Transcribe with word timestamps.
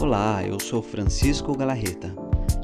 Olá, 0.00 0.42
eu 0.42 0.58
sou 0.58 0.82
Francisco 0.82 1.54
Galarreta. 1.54 2.14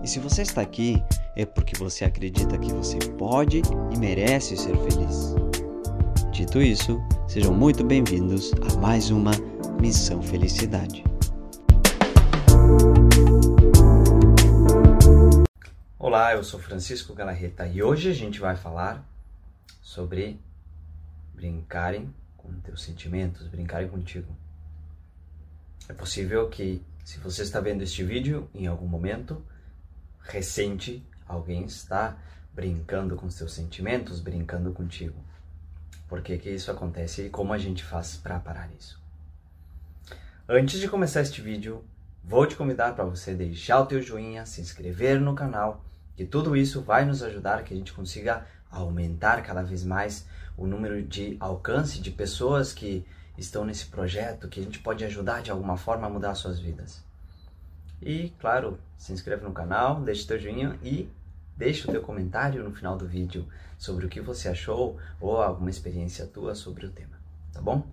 E 0.03 0.09
se 0.09 0.19
você 0.19 0.41
está 0.41 0.63
aqui, 0.63 0.97
é 1.37 1.45
porque 1.45 1.77
você 1.77 2.03
acredita 2.03 2.57
que 2.57 2.73
você 2.73 2.97
pode 3.19 3.61
e 3.93 3.99
merece 3.99 4.57
ser 4.57 4.75
feliz. 4.75 5.35
Dito 6.33 6.63
isso, 6.63 6.99
sejam 7.29 7.53
muito 7.53 7.85
bem-vindos 7.85 8.53
a 8.55 8.81
mais 8.81 9.11
uma 9.11 9.33
Missão 9.79 10.23
Felicidade. 10.23 11.05
Olá, 15.99 16.33
eu 16.33 16.43
sou 16.43 16.59
Francisco 16.59 17.13
Galarreta 17.13 17.67
e 17.67 17.83
hoje 17.83 18.09
a 18.09 18.15
gente 18.15 18.41
vai 18.41 18.57
falar 18.57 19.07
sobre 19.83 20.41
brincarem 21.35 22.09
com 22.39 22.51
teus 22.61 22.83
sentimentos, 22.83 23.47
brincarem 23.47 23.91
contigo. 23.91 24.35
É 25.87 25.93
possível 25.93 26.49
que, 26.49 26.83
se 27.07 27.21
você 27.21 27.43
está 27.43 27.61
vendo 27.61 27.83
este 27.83 28.03
vídeo 28.03 28.51
em 28.53 28.67
algum 28.67 28.89
momento 28.89 29.41
recente, 30.19 31.07
alguém 31.25 31.65
está 31.65 32.19
brincando 32.53 33.15
com 33.15 33.31
seus 33.31 33.53
sentimentos, 33.53 34.19
brincando 34.19 34.73
contigo. 34.73 35.15
Por 36.09 36.21
que, 36.21 36.37
que 36.37 36.51
isso 36.51 36.69
acontece 36.69 37.23
e 37.27 37.31
como 37.31 37.53
a 37.53 37.59
gente 37.59 37.85
faz 37.85 38.17
para 38.17 38.41
parar 38.41 38.69
isso? 38.77 39.01
Antes 40.49 40.81
de 40.81 40.89
começar 40.89 41.21
este 41.21 41.41
vídeo, 41.41 41.85
vou 42.25 42.45
te 42.45 42.57
convidar 42.57 42.97
para 42.97 43.05
você 43.05 43.35
deixar 43.35 43.79
o 43.79 43.87
teu 43.87 44.03
joinha, 44.03 44.45
se 44.45 44.61
inscrever 44.61 45.21
no 45.21 45.33
canal, 45.33 45.85
que 46.17 46.25
tudo 46.25 46.57
isso 46.57 46.83
vai 46.83 47.05
nos 47.05 47.23
ajudar 47.23 47.63
que 47.63 47.73
a 47.73 47.77
gente 47.77 47.93
consiga 47.93 48.45
aumentar 48.69 49.45
cada 49.45 49.63
vez 49.63 49.85
mais 49.85 50.27
o 50.57 50.67
número 50.67 51.01
de 51.05 51.37
alcance 51.39 52.01
de 52.01 52.11
pessoas 52.11 52.73
que 52.73 53.07
estão 53.39 53.65
nesse 53.65 53.87
projeto, 53.87 54.49
que 54.49 54.61
a 54.61 54.63
gente 54.63 54.79
pode 54.79 55.05
ajudar 55.05 55.43
de 55.43 55.51
alguma 55.51 55.77
forma 55.77 56.07
a 56.07 56.11
mudar 56.11 56.35
suas 56.35 56.59
vidas. 56.59 57.05
E, 58.01 58.31
claro, 58.39 58.79
se 58.97 59.13
inscreve 59.13 59.45
no 59.45 59.53
canal, 59.53 60.01
deixa 60.01 60.27
teu 60.27 60.39
joinha 60.39 60.79
e 60.83 61.09
deixa 61.57 61.89
o 61.89 61.93
teu 61.93 62.03
comentário 62.03 62.63
no 62.63 62.75
final 62.75 62.97
do 62.97 63.07
vídeo 63.07 63.47
sobre 63.79 64.07
o 64.07 64.09
que 64.09 64.21
você 64.21 64.49
achou 64.49 64.99
ou 65.21 65.41
alguma 65.41 65.71
experiência 65.71 66.27
tua 66.27 66.55
sobre 66.55 66.87
o 66.87 66.91
tema, 66.91 67.19
tá 67.53 67.61
bom? 67.61 67.87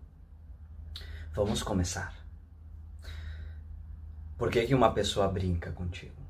Vamos 1.33 1.63
começar. 1.63 2.13
Por 4.37 4.51
que, 4.51 4.65
que 4.65 4.75
uma 4.75 4.93
pessoa 4.93 5.27
brinca 5.27 5.71
contigo? 5.71 6.21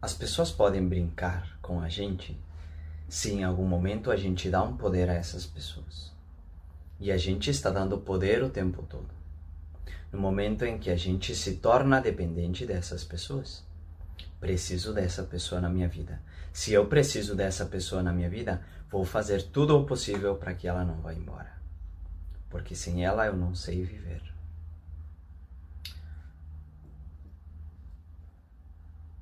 As 0.00 0.14
pessoas 0.14 0.52
podem 0.52 0.86
brincar 0.86 1.58
com 1.60 1.80
a 1.80 1.88
gente 1.88 2.38
se 3.08 3.32
em 3.32 3.44
algum 3.44 3.66
momento 3.66 4.10
a 4.10 4.16
gente 4.16 4.50
dá 4.50 4.62
um 4.62 4.76
poder 4.76 5.08
a 5.08 5.14
essas 5.14 5.46
pessoas. 5.46 6.12
E 6.98 7.12
a 7.12 7.16
gente 7.16 7.50
está 7.50 7.70
dando 7.70 7.98
poder 7.98 8.42
o 8.42 8.50
tempo 8.50 8.82
todo. 8.82 9.08
No 10.12 10.18
momento 10.18 10.64
em 10.64 10.78
que 10.78 10.90
a 10.90 10.96
gente 10.96 11.34
se 11.34 11.56
torna 11.56 12.00
dependente 12.00 12.64
dessas 12.64 13.04
pessoas. 13.04 13.64
Preciso 14.40 14.92
dessa 14.92 15.22
pessoa 15.22 15.60
na 15.60 15.68
minha 15.68 15.88
vida. 15.88 16.20
Se 16.52 16.72
eu 16.72 16.86
preciso 16.86 17.34
dessa 17.34 17.66
pessoa 17.66 18.02
na 18.02 18.12
minha 18.12 18.30
vida, 18.30 18.62
vou 18.90 19.04
fazer 19.04 19.42
tudo 19.42 19.78
o 19.78 19.84
possível 19.84 20.36
para 20.36 20.54
que 20.54 20.66
ela 20.66 20.84
não 20.84 21.00
vá 21.00 21.12
embora. 21.12 21.52
Porque 22.48 22.74
sem 22.74 23.04
ela 23.04 23.26
eu 23.26 23.36
não 23.36 23.54
sei 23.54 23.84
viver. 23.84 24.22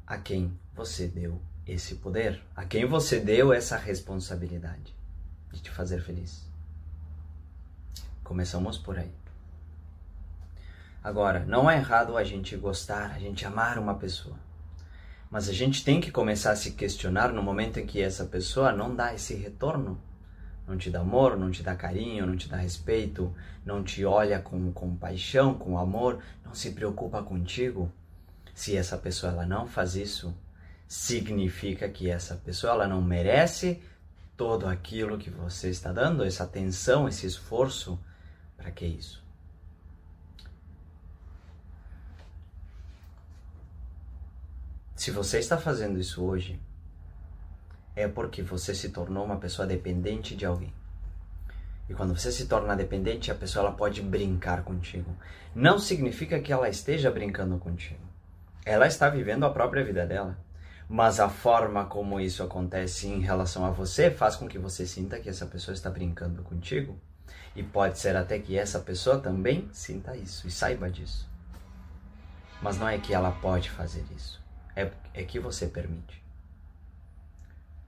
A 0.06 0.18
quem 0.18 0.56
você 0.74 1.08
deu 1.08 1.40
esse 1.66 1.96
poder? 1.96 2.42
A 2.54 2.64
quem 2.64 2.84
você 2.84 3.20
deu 3.20 3.52
essa 3.52 3.76
responsabilidade 3.76 4.94
de 5.52 5.60
te 5.60 5.70
fazer 5.70 6.00
feliz? 6.00 6.44
Começamos 8.22 8.78
por 8.78 8.98
aí. 8.98 9.12
Agora, 11.02 11.44
não 11.46 11.70
é 11.70 11.76
errado 11.76 12.16
a 12.16 12.24
gente 12.24 12.56
gostar, 12.56 13.10
a 13.10 13.18
gente 13.18 13.44
amar 13.44 13.78
uma 13.78 13.94
pessoa. 13.94 14.36
Mas 15.30 15.48
a 15.48 15.52
gente 15.52 15.84
tem 15.84 16.00
que 16.00 16.10
começar 16.10 16.52
a 16.52 16.56
se 16.56 16.70
questionar 16.70 17.32
no 17.32 17.42
momento 17.42 17.78
em 17.78 17.86
que 17.86 18.00
essa 18.00 18.24
pessoa 18.24 18.72
não 18.72 18.94
dá 18.94 19.12
esse 19.12 19.34
retorno. 19.34 20.00
Não 20.66 20.78
te 20.78 20.90
dá 20.90 21.00
amor, 21.00 21.36
não 21.36 21.50
te 21.50 21.62
dá 21.62 21.74
carinho, 21.76 22.24
não 22.24 22.36
te 22.36 22.48
dá 22.48 22.56
respeito, 22.56 23.34
não 23.66 23.84
te 23.84 24.04
olha 24.04 24.38
com 24.38 24.72
compaixão, 24.72 25.52
com 25.52 25.78
amor, 25.78 26.20
não 26.42 26.54
se 26.54 26.70
preocupa 26.70 27.22
contigo. 27.22 27.92
Se 28.54 28.74
essa 28.74 28.96
pessoa 28.96 29.32
ela 29.32 29.44
não 29.44 29.66
faz 29.66 29.94
isso, 29.94 30.34
significa 30.94 31.88
que 31.88 32.08
essa 32.08 32.36
pessoa 32.36 32.72
ela 32.72 32.86
não 32.86 33.02
merece 33.02 33.82
todo 34.36 34.68
aquilo 34.68 35.18
que 35.18 35.28
você 35.28 35.68
está 35.68 35.92
dando, 35.92 36.24
essa 36.24 36.44
atenção, 36.44 37.08
esse 37.08 37.26
esforço. 37.26 37.98
Para 38.56 38.70
que 38.70 38.86
isso? 38.86 39.20
Se 44.94 45.10
você 45.10 45.40
está 45.40 45.58
fazendo 45.58 45.98
isso 45.98 46.22
hoje, 46.22 46.60
é 47.96 48.06
porque 48.06 48.40
você 48.40 48.72
se 48.72 48.90
tornou 48.90 49.24
uma 49.24 49.38
pessoa 49.38 49.66
dependente 49.66 50.36
de 50.36 50.46
alguém. 50.46 50.72
E 51.88 51.92
quando 51.94 52.16
você 52.16 52.30
se 52.30 52.46
torna 52.46 52.76
dependente, 52.76 53.32
a 53.32 53.34
pessoa 53.34 53.66
ela 53.66 53.76
pode 53.76 54.00
brincar 54.00 54.62
contigo. 54.62 55.12
Não 55.56 55.76
significa 55.76 56.38
que 56.38 56.52
ela 56.52 56.68
esteja 56.68 57.10
brincando 57.10 57.58
contigo. 57.58 58.00
Ela 58.64 58.86
está 58.86 59.08
vivendo 59.10 59.44
a 59.44 59.50
própria 59.50 59.84
vida 59.84 60.06
dela 60.06 60.38
mas 60.88 61.18
a 61.18 61.28
forma 61.28 61.86
como 61.86 62.20
isso 62.20 62.42
acontece 62.42 63.06
em 63.06 63.20
relação 63.20 63.64
a 63.64 63.70
você 63.70 64.10
faz 64.10 64.36
com 64.36 64.46
que 64.46 64.58
você 64.58 64.86
sinta 64.86 65.18
que 65.18 65.28
essa 65.28 65.46
pessoa 65.46 65.74
está 65.74 65.90
brincando 65.90 66.42
contigo. 66.42 66.98
E 67.56 67.62
pode 67.62 67.98
ser 67.98 68.16
até 68.16 68.38
que 68.38 68.58
essa 68.58 68.80
pessoa 68.80 69.18
também 69.18 69.68
sinta 69.72 70.16
isso 70.16 70.46
e 70.46 70.50
saiba 70.50 70.90
disso. 70.90 71.28
Mas 72.60 72.78
não 72.78 72.88
é 72.88 72.98
que 72.98 73.14
ela 73.14 73.30
pode 73.30 73.70
fazer 73.70 74.04
isso, 74.14 74.42
é, 74.74 74.90
é 75.12 75.22
que 75.22 75.38
você 75.38 75.66
permite. 75.66 76.22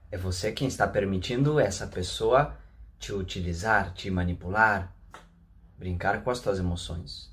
É 0.09 0.17
você 0.17 0.51
quem 0.51 0.67
está 0.67 0.87
permitindo 0.87 1.59
essa 1.59 1.85
pessoa 1.85 2.55
te 2.97 3.13
utilizar, 3.13 3.93
te 3.93 4.09
manipular, 4.09 4.93
brincar 5.77 6.23
com 6.23 6.31
as 6.31 6.39
tuas 6.39 6.59
emoções. 6.59 7.29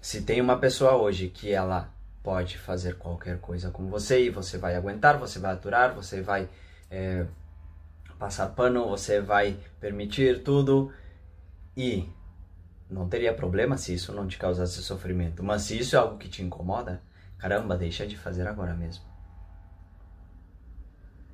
Se 0.00 0.22
tem 0.22 0.40
uma 0.40 0.58
pessoa 0.58 0.96
hoje 0.96 1.28
que 1.28 1.52
ela 1.52 1.92
pode 2.22 2.58
fazer 2.58 2.96
qualquer 2.96 3.38
coisa 3.38 3.70
com 3.70 3.88
você 3.88 4.24
e 4.24 4.30
você 4.30 4.58
vai 4.58 4.74
aguentar, 4.74 5.18
você 5.18 5.38
vai 5.38 5.52
aturar, 5.52 5.94
você 5.94 6.20
vai 6.20 6.48
é, 6.90 7.26
passar 8.18 8.48
pano, 8.48 8.88
você 8.88 9.20
vai 9.20 9.56
permitir 9.80 10.42
tudo 10.42 10.92
e 11.76 12.08
não 12.90 13.08
teria 13.08 13.32
problema 13.32 13.76
se 13.76 13.94
isso 13.94 14.12
não 14.12 14.26
te 14.26 14.38
causasse 14.38 14.82
sofrimento. 14.82 15.42
Mas 15.42 15.62
se 15.62 15.78
isso 15.78 15.94
é 15.94 15.98
algo 15.98 16.18
que 16.18 16.28
te 16.28 16.42
incomoda, 16.42 17.00
caramba, 17.38 17.76
deixa 17.76 18.06
de 18.06 18.16
fazer 18.16 18.46
agora 18.46 18.74
mesmo. 18.74 19.04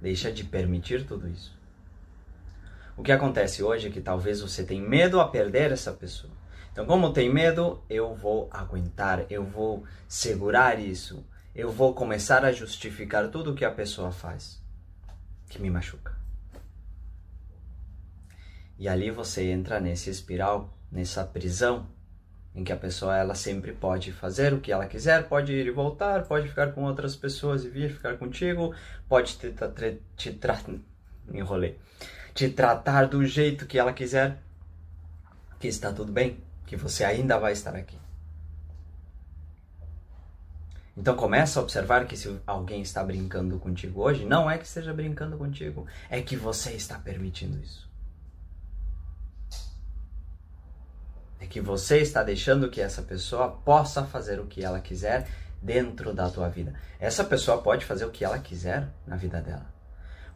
Deixa 0.00 0.30
de 0.30 0.44
permitir 0.44 1.06
tudo 1.06 1.28
isso. 1.28 1.56
O 2.96 3.02
que 3.02 3.10
acontece 3.10 3.62
hoje 3.62 3.88
é 3.88 3.90
que 3.90 4.00
talvez 4.00 4.40
você 4.40 4.64
tenha 4.64 4.86
medo 4.86 5.20
a 5.20 5.28
perder 5.28 5.72
essa 5.72 5.92
pessoa. 5.92 6.32
Então, 6.74 6.86
como 6.86 7.12
tem 7.12 7.32
medo, 7.32 7.80
eu 7.88 8.16
vou 8.16 8.48
aguentar, 8.50 9.26
eu 9.30 9.44
vou 9.44 9.84
segurar 10.08 10.76
isso, 10.80 11.24
eu 11.54 11.70
vou 11.70 11.94
começar 11.94 12.44
a 12.44 12.50
justificar 12.50 13.28
tudo 13.28 13.54
que 13.54 13.64
a 13.64 13.70
pessoa 13.70 14.10
faz 14.10 14.60
que 15.48 15.62
me 15.62 15.70
machuca. 15.70 16.18
E 18.76 18.88
ali 18.88 19.08
você 19.08 19.52
entra 19.52 19.78
nesse 19.78 20.10
espiral, 20.10 20.76
nessa 20.90 21.24
prisão 21.24 21.86
em 22.52 22.64
que 22.64 22.72
a 22.72 22.76
pessoa 22.76 23.16
ela 23.16 23.36
sempre 23.36 23.72
pode 23.72 24.10
fazer 24.10 24.52
o 24.52 24.60
que 24.60 24.72
ela 24.72 24.86
quiser, 24.86 25.28
pode 25.28 25.52
ir 25.52 25.68
e 25.68 25.70
voltar, 25.70 26.24
pode 26.24 26.48
ficar 26.48 26.72
com 26.72 26.82
outras 26.82 27.14
pessoas 27.14 27.64
e 27.64 27.68
vir 27.68 27.92
ficar 27.92 28.18
contigo, 28.18 28.74
pode 29.08 29.38
te, 29.38 29.52
te, 29.52 30.00
te, 30.16 30.40
te 32.34 32.48
tratar 32.50 33.06
do 33.06 33.24
jeito 33.24 33.64
que 33.64 33.78
ela 33.78 33.92
quiser, 33.92 34.42
que 35.60 35.68
está 35.68 35.92
tudo 35.92 36.10
bem 36.10 36.42
que 36.66 36.76
você 36.76 37.04
ainda 37.04 37.38
vai 37.38 37.52
estar 37.52 37.74
aqui. 37.74 37.98
Então 40.96 41.16
começa 41.16 41.58
a 41.58 41.62
observar 41.62 42.06
que 42.06 42.16
se 42.16 42.40
alguém 42.46 42.80
está 42.80 43.02
brincando 43.02 43.58
contigo 43.58 44.02
hoje, 44.02 44.24
não 44.24 44.48
é 44.48 44.56
que 44.56 44.64
esteja 44.64 44.92
brincando 44.92 45.36
contigo, 45.36 45.86
é 46.08 46.22
que 46.22 46.36
você 46.36 46.70
está 46.72 46.98
permitindo 46.98 47.58
isso. 47.58 47.90
É 51.40 51.46
que 51.46 51.60
você 51.60 51.98
está 51.98 52.22
deixando 52.22 52.70
que 52.70 52.80
essa 52.80 53.02
pessoa 53.02 53.50
possa 53.50 54.04
fazer 54.04 54.38
o 54.40 54.46
que 54.46 54.64
ela 54.64 54.80
quiser 54.80 55.28
dentro 55.60 56.14
da 56.14 56.30
tua 56.30 56.48
vida. 56.48 56.74
Essa 57.00 57.24
pessoa 57.24 57.60
pode 57.60 57.84
fazer 57.84 58.04
o 58.04 58.10
que 58.10 58.24
ela 58.24 58.38
quiser 58.38 58.88
na 59.06 59.16
vida 59.16 59.40
dela. 59.40 59.66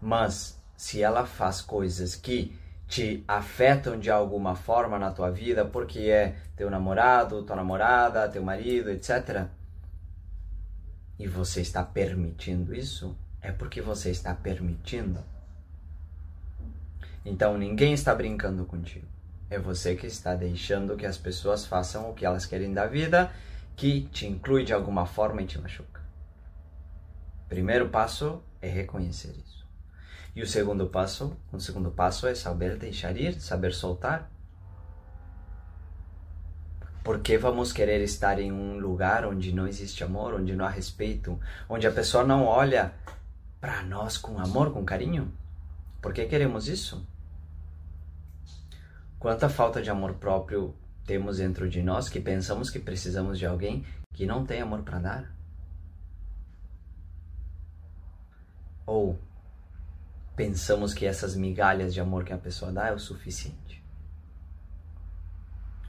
Mas 0.00 0.60
se 0.76 1.02
ela 1.02 1.24
faz 1.24 1.60
coisas 1.60 2.14
que 2.14 2.58
te 2.88 3.22
afetam 3.28 3.98
de 3.98 4.10
alguma 4.10 4.56
forma 4.56 4.98
na 4.98 5.10
tua 5.10 5.30
vida, 5.30 5.64
porque 5.64 6.10
é 6.10 6.36
teu 6.56 6.70
namorado, 6.70 7.42
tua 7.42 7.54
namorada, 7.54 8.28
teu 8.28 8.42
marido, 8.42 8.90
etc. 8.90 9.46
E 11.18 11.28
você 11.28 11.60
está 11.60 11.84
permitindo 11.84 12.74
isso, 12.74 13.14
é 13.42 13.52
porque 13.52 13.82
você 13.82 14.10
está 14.10 14.34
permitindo. 14.34 15.22
Então 17.24 17.58
ninguém 17.58 17.92
está 17.92 18.14
brincando 18.14 18.64
contigo. 18.64 19.06
É 19.50 19.58
você 19.58 19.94
que 19.94 20.06
está 20.06 20.34
deixando 20.34 20.96
que 20.96 21.04
as 21.04 21.18
pessoas 21.18 21.66
façam 21.66 22.10
o 22.10 22.14
que 22.14 22.24
elas 22.24 22.46
querem 22.46 22.72
da 22.72 22.86
vida, 22.86 23.30
que 23.76 24.02
te 24.12 24.26
inclui 24.26 24.64
de 24.64 24.72
alguma 24.72 25.04
forma 25.04 25.42
e 25.42 25.46
te 25.46 25.58
machuca. 25.58 26.00
Primeiro 27.48 27.90
passo 27.90 28.42
é 28.62 28.68
reconhecer 28.68 29.34
isso. 29.44 29.67
E 30.38 30.42
o 30.42 30.46
segundo 30.46 30.86
passo, 30.86 31.36
o 31.52 31.58
segundo 31.58 31.90
passo 31.90 32.24
é 32.28 32.32
saber 32.32 32.76
deixar 32.76 33.16
ir, 33.16 33.40
saber 33.40 33.74
soltar. 33.74 34.30
Por 37.02 37.18
que 37.22 37.36
vamos 37.36 37.72
querer 37.72 38.00
estar 38.02 38.38
em 38.38 38.52
um 38.52 38.78
lugar 38.78 39.26
onde 39.26 39.52
não 39.52 39.66
existe 39.66 40.04
amor, 40.04 40.34
onde 40.34 40.54
não 40.54 40.64
há 40.64 40.68
respeito, 40.68 41.40
onde 41.68 41.88
a 41.88 41.90
pessoa 41.90 42.22
não 42.22 42.44
olha 42.44 42.94
para 43.60 43.82
nós 43.82 44.16
com 44.16 44.38
amor, 44.38 44.72
com 44.72 44.84
carinho? 44.84 45.32
Por 46.00 46.14
que 46.14 46.24
queremos 46.26 46.68
isso? 46.68 47.04
Quanta 49.18 49.48
falta 49.48 49.82
de 49.82 49.90
amor 49.90 50.14
próprio 50.14 50.72
temos 51.04 51.38
dentro 51.38 51.68
de 51.68 51.82
nós 51.82 52.08
que 52.08 52.20
pensamos 52.20 52.70
que 52.70 52.78
precisamos 52.78 53.40
de 53.40 53.46
alguém 53.46 53.84
que 54.14 54.24
não 54.24 54.46
tem 54.46 54.60
amor 54.60 54.82
para 54.82 55.00
dar? 55.00 55.34
Ou 58.86 59.18
pensamos 60.38 60.94
que 60.94 61.04
essas 61.04 61.34
migalhas 61.34 61.92
de 61.92 62.00
amor 62.00 62.24
que 62.24 62.32
a 62.32 62.38
pessoa 62.38 62.70
dá 62.70 62.86
é 62.86 62.92
o 62.92 62.98
suficiente? 62.98 63.82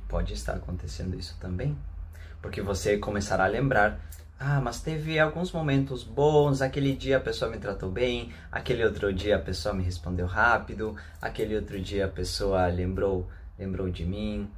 Pode 0.07 0.33
estar 0.33 0.55
acontecendo 0.55 1.15
isso 1.15 1.37
também, 1.39 1.77
porque 2.41 2.59
você 2.59 2.97
começará 2.97 3.43
a 3.43 3.47
lembrar 3.47 4.01
ah, 4.39 4.61
mas 4.61 4.81
teve 4.81 5.19
alguns 5.19 5.51
momentos 5.51 6.01
bons. 6.01 6.61
Aquele 6.61 6.95
dia 6.95 7.17
a 7.17 7.19
pessoa 7.19 7.51
me 7.51 7.57
tratou 7.57 7.91
bem, 7.91 8.33
aquele 8.49 8.85
outro 8.85 9.13
dia 9.13 9.35
a 9.35 9.39
pessoa 9.39 9.75
me 9.75 9.83
respondeu 9.83 10.25
rápido, 10.25 10.95
aquele 11.21 11.57
outro 11.57 11.79
dia 11.79 12.05
a 12.05 12.09
pessoa 12.09 12.65
lembrou, 12.67 13.29
lembrou 13.57 13.89
de 13.89 14.05
mim. 14.05 14.49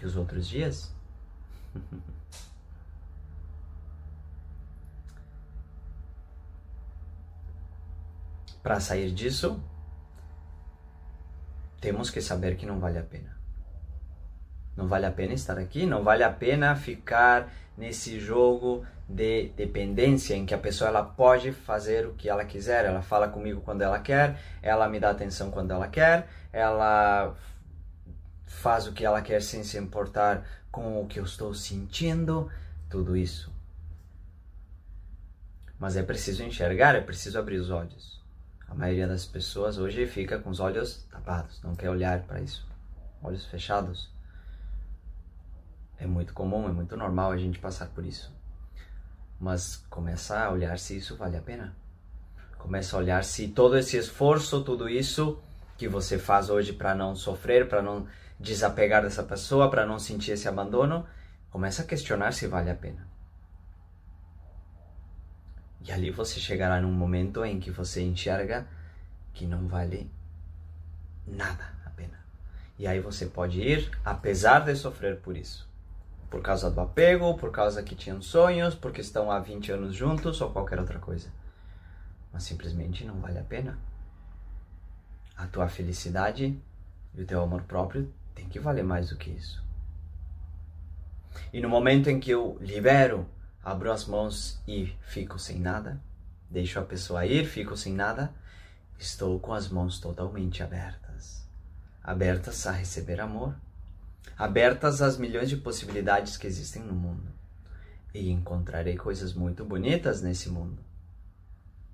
E 0.00 0.06
os 0.06 0.16
outros 0.16 0.48
dias? 0.48 0.90
Para 8.62 8.78
sair 8.78 9.10
disso, 9.10 9.60
temos 11.80 12.10
que 12.10 12.20
saber 12.20 12.56
que 12.56 12.64
não 12.64 12.78
vale 12.78 12.98
a 12.98 13.02
pena. 13.02 13.36
Não 14.76 14.86
vale 14.86 15.04
a 15.04 15.10
pena 15.10 15.34
estar 15.34 15.58
aqui, 15.58 15.84
não 15.84 16.02
vale 16.02 16.22
a 16.22 16.30
pena 16.30 16.76
ficar 16.76 17.52
nesse 17.76 18.20
jogo 18.20 18.86
de 19.08 19.48
dependência 19.50 20.34
em 20.34 20.46
que 20.46 20.54
a 20.54 20.58
pessoa 20.58 20.88
ela 20.88 21.02
pode 21.02 21.52
fazer 21.52 22.06
o 22.06 22.14
que 22.14 22.28
ela 22.28 22.44
quiser, 22.44 22.84
ela 22.84 23.02
fala 23.02 23.28
comigo 23.28 23.60
quando 23.60 23.82
ela 23.82 23.98
quer, 23.98 24.38
ela 24.62 24.88
me 24.88 24.98
dá 24.98 25.10
atenção 25.10 25.50
quando 25.50 25.72
ela 25.72 25.88
quer, 25.88 26.28
ela 26.52 27.34
faz 28.46 28.86
o 28.86 28.92
que 28.92 29.04
ela 29.04 29.20
quer 29.20 29.42
sem 29.42 29.64
se 29.64 29.76
importar 29.76 30.46
com 30.70 31.02
o 31.02 31.06
que 31.06 31.18
eu 31.18 31.24
estou 31.24 31.52
sentindo, 31.52 32.50
tudo 32.88 33.16
isso. 33.16 33.52
Mas 35.78 35.96
é 35.96 36.02
preciso 36.02 36.44
enxergar, 36.44 36.94
é 36.94 37.00
preciso 37.00 37.38
abrir 37.38 37.56
os 37.56 37.68
olhos. 37.68 38.21
A 38.72 38.74
maioria 38.74 39.06
das 39.06 39.26
pessoas 39.26 39.76
hoje 39.76 40.06
fica 40.06 40.38
com 40.38 40.48
os 40.48 40.58
olhos 40.58 41.04
tapados, 41.10 41.60
não 41.62 41.76
quer 41.76 41.90
olhar 41.90 42.22
para 42.22 42.40
isso. 42.40 42.66
Olhos 43.22 43.44
fechados. 43.44 44.10
É 45.98 46.06
muito 46.06 46.32
comum, 46.32 46.66
é 46.66 46.72
muito 46.72 46.96
normal 46.96 47.32
a 47.32 47.36
gente 47.36 47.58
passar 47.58 47.88
por 47.88 48.02
isso. 48.02 48.34
Mas 49.38 49.84
começa 49.90 50.42
a 50.42 50.50
olhar 50.50 50.78
se 50.78 50.96
isso 50.96 51.18
vale 51.18 51.36
a 51.36 51.42
pena. 51.42 51.76
Começa 52.56 52.96
a 52.96 52.98
olhar 52.98 53.22
se 53.24 53.46
todo 53.48 53.76
esse 53.76 53.98
esforço, 53.98 54.64
tudo 54.64 54.88
isso 54.88 55.38
que 55.76 55.86
você 55.86 56.18
faz 56.18 56.48
hoje 56.48 56.72
para 56.72 56.94
não 56.94 57.14
sofrer, 57.14 57.68
para 57.68 57.82
não 57.82 58.06
desapegar 58.40 59.02
dessa 59.02 59.22
pessoa, 59.22 59.70
para 59.70 59.84
não 59.84 59.98
sentir 59.98 60.30
esse 60.30 60.48
abandono, 60.48 61.06
começa 61.50 61.82
a 61.82 61.84
questionar 61.84 62.32
se 62.32 62.46
vale 62.46 62.70
a 62.70 62.74
pena. 62.74 63.11
E 65.84 65.92
ali 65.92 66.10
você 66.10 66.38
chegará 66.38 66.80
num 66.80 66.92
momento 66.92 67.44
em 67.44 67.58
que 67.58 67.70
você 67.70 68.02
enxerga 68.02 68.66
que 69.32 69.46
não 69.46 69.66
vale 69.66 70.10
nada 71.26 71.72
a 71.84 71.90
pena. 71.90 72.18
E 72.78 72.86
aí 72.86 73.00
você 73.00 73.26
pode 73.26 73.60
ir, 73.60 73.90
apesar 74.04 74.60
de 74.60 74.74
sofrer 74.76 75.18
por 75.18 75.36
isso 75.36 75.70
por 76.32 76.40
causa 76.40 76.70
do 76.70 76.80
apego, 76.80 77.36
por 77.36 77.50
causa 77.50 77.82
que 77.82 77.94
tinham 77.94 78.22
sonhos, 78.22 78.74
porque 78.74 79.02
estão 79.02 79.30
há 79.30 79.38
20 79.38 79.70
anos 79.70 79.94
juntos 79.94 80.40
ou 80.40 80.48
qualquer 80.48 80.80
outra 80.80 80.98
coisa. 80.98 81.28
Mas 82.32 82.44
simplesmente 82.44 83.04
não 83.04 83.20
vale 83.20 83.38
a 83.38 83.42
pena. 83.42 83.78
A 85.36 85.46
tua 85.46 85.68
felicidade 85.68 86.58
e 87.14 87.20
o 87.20 87.26
teu 87.26 87.42
amor 87.42 87.60
próprio 87.64 88.10
tem 88.34 88.48
que 88.48 88.58
valer 88.58 88.82
mais 88.82 89.10
do 89.10 89.16
que 89.16 89.28
isso. 89.28 89.62
E 91.52 91.60
no 91.60 91.68
momento 91.68 92.08
em 92.08 92.18
que 92.18 92.30
eu 92.30 92.56
libero, 92.62 93.26
abro 93.62 93.92
as 93.92 94.06
mãos 94.06 94.60
e 94.66 94.94
fico 95.02 95.38
sem 95.38 95.58
nada, 95.58 96.00
deixo 96.50 96.78
a 96.78 96.82
pessoa 96.82 97.26
ir, 97.26 97.46
fico 97.46 97.76
sem 97.76 97.92
nada, 97.92 98.32
estou 98.98 99.38
com 99.40 99.52
as 99.52 99.68
mãos 99.68 99.98
totalmente 99.98 100.62
abertas 100.62 101.42
abertas 102.02 102.66
a 102.66 102.72
receber 102.72 103.20
amor 103.20 103.54
abertas 104.36 105.02
às 105.02 105.16
milhões 105.16 105.48
de 105.48 105.56
possibilidades 105.56 106.36
que 106.36 106.46
existem 106.46 106.82
no 106.82 106.94
mundo. 106.94 107.30
E 108.12 108.30
encontrarei 108.30 108.96
coisas 108.96 109.32
muito 109.32 109.64
bonitas 109.64 110.20
nesse 110.20 110.48
mundo. 110.48 110.78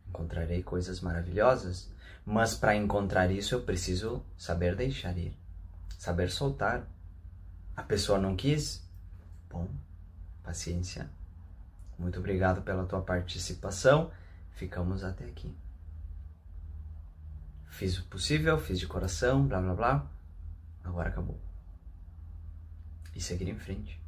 Encontrarei 0.09 0.62
coisas 0.62 1.00
maravilhosas, 1.00 1.91
mas 2.25 2.55
para 2.55 2.75
encontrar 2.75 3.31
isso 3.31 3.55
eu 3.55 3.62
preciso 3.62 4.23
saber 4.37 4.75
deixar 4.75 5.17
ir, 5.17 5.37
saber 5.99 6.31
soltar. 6.31 6.87
A 7.76 7.82
pessoa 7.82 8.19
não 8.19 8.35
quis? 8.35 8.82
Bom, 9.50 9.69
paciência. 10.43 11.09
Muito 11.99 12.19
obrigado 12.19 12.62
pela 12.62 12.87
tua 12.87 13.00
participação. 13.00 14.11
Ficamos 14.53 15.03
até 15.03 15.25
aqui. 15.25 15.55
Fiz 17.71 17.99
o 17.99 18.05
possível, 18.05 18.59
fiz 18.59 18.79
de 18.79 18.87
coração, 18.87 19.47
blá 19.47 19.61
blá 19.61 19.75
blá. 19.75 20.06
Agora 20.85 21.09
acabou 21.09 21.39
e 23.19 23.21
seguir 23.21 23.49
em 23.49 23.59
frente. 23.59 24.00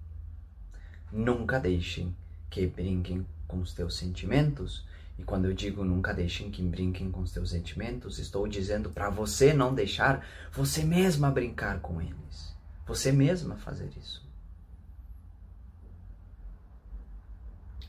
Nunca 1.11 1.59
deixem 1.59 2.15
que 2.49 2.65
brinquem 2.67 3.27
com 3.49 3.59
os 3.59 3.75
teus 3.75 3.97
sentimentos. 3.97 4.87
E 5.19 5.25
quando 5.25 5.47
eu 5.47 5.53
digo 5.53 5.85
nunca 5.85 6.15
deixem 6.15 6.51
que 6.51 6.63
brinquem 6.63 7.11
com 7.11 7.21
os 7.21 7.33
teus 7.33 7.51
sentimentos, 7.51 8.19
estou 8.21 8.47
dizendo 8.47 8.89
para 8.89 9.11
você 9.11 9.53
não 9.53 9.75
deixar 9.75 10.25
você 10.53 10.85
mesma 10.85 11.31
brincar 11.31 11.81
com 11.81 12.01
eles. 12.01 12.55
Você 12.87 13.11
mesma 13.11 13.57
fazer 13.57 13.91
isso. 13.99 14.30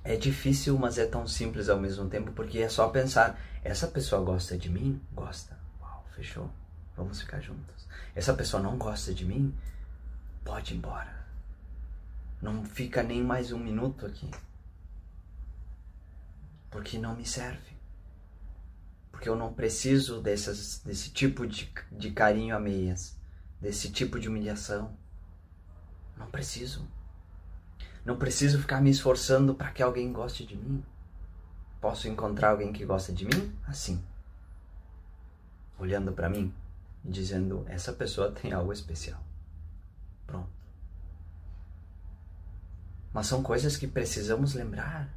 É 0.03 0.15
difícil, 0.15 0.77
mas 0.77 0.98
é 0.98 1.05
tão 1.05 1.27
simples 1.27 1.70
ao 1.70 1.79
mesmo 1.79 2.10
tempo, 2.10 2.31
porque 2.31 2.60
é 2.60 2.70
só 2.70 2.89
pensar: 2.89 3.39
essa 3.63 3.88
pessoa 3.88 4.24
gosta 4.24 4.58
de 4.58 4.70
mim? 4.70 5.00
Gosta. 5.13 5.58
Uau, 5.79 6.05
fechou. 6.15 6.50
Vamos 6.98 7.22
ficar 7.22 7.39
juntos. 7.39 7.88
Essa 8.15 8.34
pessoa 8.34 8.62
não 8.62 8.77
gosta 8.77 9.13
de 9.13 9.25
mim? 9.25 9.55
Pode 10.43 10.74
ir 10.74 10.77
embora. 10.77 11.25
Não 12.41 12.65
fica 12.65 13.03
nem 13.03 13.24
mais 13.24 13.51
um 13.51 13.60
minuto 13.60 14.05
aqui. 14.05 14.29
Porque 16.72 16.98
não 16.98 17.15
me 17.15 17.25
serve. 17.25 17.72
Porque 19.12 19.29
eu 19.29 19.36
não 19.36 19.53
preciso 19.53 20.22
dessas, 20.22 20.81
desse 20.84 21.12
tipo 21.12 21.46
de, 21.46 21.72
de 21.91 22.12
carinho 22.12 22.55
a 22.55 22.60
meias. 22.60 23.15
Desse 23.60 23.91
tipo 23.91 24.20
de 24.20 24.27
humilhação. 24.27 24.98
Não 26.17 26.27
preciso. 26.31 26.88
Não 28.03 28.17
preciso 28.17 28.60
ficar 28.60 28.81
me 28.81 28.89
esforçando 28.89 29.53
para 29.53 29.72
que 29.72 29.84
alguém 29.84 30.12
goste 30.12 30.46
de 30.46 30.55
mim. 30.55 30.84
Posso 31.79 32.08
encontrar 32.08 32.51
alguém 32.51 32.74
que 32.74 32.86
gosta 32.86 33.13
de 33.13 33.25
mim 33.25 33.55
assim. 33.67 34.03
Olhando 35.77 36.12
para 36.12 36.29
mim 36.29 36.53
e 37.05 37.12
dizendo: 37.12 37.65
essa 37.67 37.93
pessoa 37.93 38.31
tem 38.31 38.51
algo 38.51 38.74
especial. 38.74 39.20
Pronto. 40.25 40.50
Mas 43.13 43.27
são 43.27 43.43
coisas 43.43 43.77
que 43.77 43.88
precisamos 43.88 44.53
lembrar. 44.53 45.10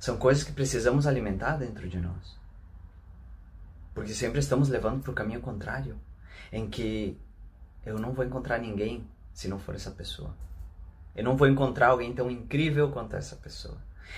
São 0.00 0.16
coisas 0.16 0.42
que 0.42 0.52
precisamos 0.52 1.06
alimentar 1.06 1.56
dentro 1.56 1.88
de 1.88 2.00
nós. 2.00 2.36
Porque 3.94 4.14
sempre 4.14 4.40
estamos 4.40 4.68
levando 4.68 5.02
para 5.02 5.12
o 5.12 5.14
caminho 5.14 5.40
contrário, 5.40 5.96
em 6.50 6.68
que 6.68 7.16
eu 7.84 7.98
não 7.98 8.12
vou 8.12 8.24
encontrar 8.24 8.58
ninguém 8.58 9.06
se 9.34 9.48
não 9.48 9.58
for 9.58 9.74
essa 9.74 9.90
pessoa. 9.90 10.34
Eu 11.14 11.24
não 11.24 11.36
vou 11.36 11.46
encontrar 11.48 11.88
alguém 11.88 12.12
tão 12.12 12.30
incrível 12.30 12.90
quanto 12.90 13.16
essa 13.16 13.36
pessoa. 13.36 13.76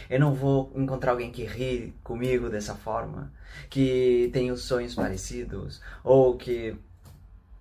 Eu 0.09 0.21
não 0.21 0.35
vou 0.35 0.73
encontrar 0.75 1.13
alguém 1.13 1.31
que 1.31 1.45
ri 1.45 1.95
comigo 2.03 2.49
dessa 2.49 2.75
forma, 2.75 3.33
que 3.71 4.31
tem 4.33 4.51
os 4.51 4.63
sonhos 4.63 4.95
parecidos, 4.95 5.81
ou 6.03 6.37
que 6.37 6.77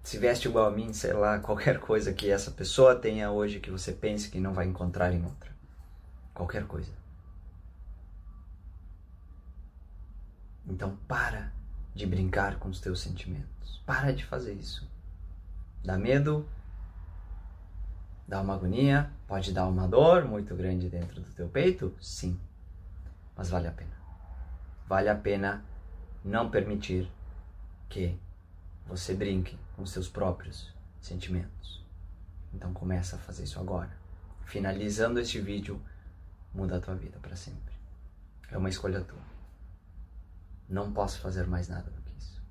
se 0.03 0.17
veste 0.17 0.47
igual 0.47 0.67
a 0.67 0.71
mim, 0.71 0.93
sei 0.93 1.13
lá, 1.13 1.39
qualquer 1.39 1.79
coisa 1.79 2.13
que 2.13 2.29
essa 2.29 2.51
pessoa 2.51 2.95
tenha 2.95 3.31
hoje 3.31 3.59
que 3.59 3.71
você 3.71 3.91
pense 3.91 4.29
que 4.29 4.39
não 4.39 4.53
vai 4.53 4.65
encontrar 4.65 5.13
em 5.13 5.23
outra. 5.23 5.51
Qualquer 6.33 6.65
coisa. 6.65 6.91
Então 10.67 10.97
para 11.07 11.51
de 11.93 12.05
brincar 12.05 12.57
com 12.57 12.69
os 12.69 12.79
teus 12.79 13.01
sentimentos. 13.01 13.81
Para 13.85 14.11
de 14.11 14.25
fazer 14.25 14.53
isso. 14.53 14.87
Dá 15.83 15.97
medo, 15.97 16.47
dá 18.27 18.41
uma 18.41 18.55
agonia, 18.55 19.09
pode 19.27 19.51
dar 19.51 19.67
uma 19.67 19.87
dor 19.87 20.25
muito 20.25 20.55
grande 20.55 20.89
dentro 20.89 21.21
do 21.21 21.31
teu 21.31 21.47
peito? 21.47 21.95
Sim. 22.01 22.39
Mas 23.35 23.49
vale 23.49 23.67
a 23.67 23.71
pena. 23.71 23.91
Vale 24.87 25.09
a 25.09 25.15
pena 25.15 25.63
não 26.23 26.49
permitir 26.49 27.09
que 27.89 28.17
você 28.85 29.13
brinque 29.13 29.57
com 29.75 29.85
seus 29.85 30.07
próprios 30.07 30.73
sentimentos. 31.01 31.83
Então 32.53 32.73
começa 32.73 33.15
a 33.15 33.19
fazer 33.19 33.43
isso 33.43 33.59
agora. 33.59 33.91
Finalizando 34.45 35.19
este 35.19 35.39
vídeo, 35.39 35.81
muda 36.53 36.77
a 36.77 36.81
tua 36.81 36.95
vida 36.95 37.17
para 37.19 37.35
sempre. 37.35 37.73
É 38.51 38.57
uma 38.57 38.69
escolha 38.69 39.01
tua. 39.01 39.21
Não 40.69 40.91
posso 40.91 41.19
fazer 41.19 41.47
mais 41.47 41.67
nada 41.67 41.89
do 41.89 42.01
que 42.01 42.17
isso. 42.17 42.41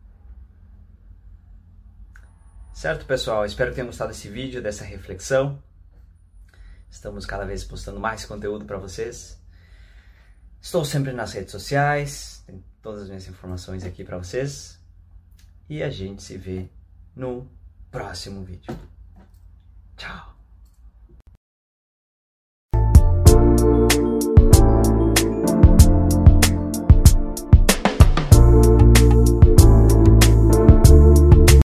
Certo, 2.72 3.04
pessoal? 3.04 3.44
Espero 3.44 3.70
que 3.70 3.76
tenham 3.76 3.86
gostado 3.86 4.10
desse 4.10 4.28
vídeo, 4.28 4.62
dessa 4.62 4.84
reflexão. 4.84 5.62
Estamos 6.90 7.26
cada 7.26 7.44
vez 7.44 7.62
postando 7.64 8.00
mais 8.00 8.24
conteúdo 8.24 8.64
para 8.64 8.78
vocês. 8.78 9.40
Estou 10.60 10.84
sempre 10.84 11.12
nas 11.12 11.32
redes 11.32 11.52
sociais, 11.52 12.42
tem 12.46 12.64
todas 12.80 13.02
as 13.02 13.08
minhas 13.08 13.26
informações 13.28 13.84
aqui 13.84 14.04
para 14.04 14.18
vocês. 14.18 14.80
E 15.68 15.82
a 15.82 15.90
gente 15.90 16.22
se 16.22 16.36
vê 16.36 16.68
no 17.14 17.48
próximo 17.90 18.42
vídeo. 18.42 18.76
Tchau! 19.96 20.31